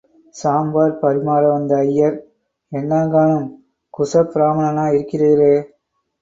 சாம்பார் 0.35 0.95
பரிமாற 1.01 1.41
வந்த 1.51 1.75
ஐயர்— 1.81 2.17
என்னாங்காணும், 2.71 3.45
குசப்பிராமணனா 3.93 4.87
யிருக்கிறீரே. 4.87 5.53